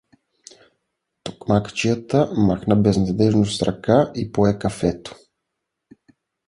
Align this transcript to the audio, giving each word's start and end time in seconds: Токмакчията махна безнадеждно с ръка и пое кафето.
Токмакчията 1.23 2.31
махна 2.37 2.75
безнадеждно 2.75 3.45
с 3.45 3.61
ръка 3.61 4.11
и 4.15 4.31
пое 4.31 4.59
кафето. 4.59 5.15